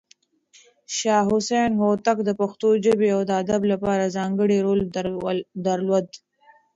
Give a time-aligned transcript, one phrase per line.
[0.97, 4.79] شاه حسين هوتک د پښتو ژبې او ادب لپاره ځانګړی رول
[5.67, 6.07] درلود.